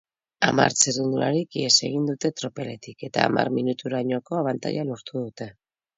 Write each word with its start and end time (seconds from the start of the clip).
Hamar 0.45 0.75
txirrindularik 0.79 1.57
ihes 1.59 1.75
egin 1.89 2.09
dute 2.11 2.31
tropeletik, 2.41 3.07
eta 3.11 3.27
hamar 3.27 3.55
minuturainoko 3.59 4.41
abantaila 4.41 4.87
lortu 4.89 5.15
dute. 5.21 5.53